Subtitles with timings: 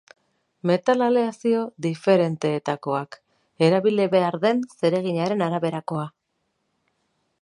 [0.69, 3.19] Metal aleazio diferenteetakoak,
[3.67, 6.09] erabili behar den zereginaren araberakoa.